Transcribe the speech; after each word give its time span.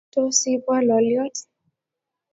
Tos 0.13 0.37
iibwo 0.51 0.73
lolyot? 0.87 1.35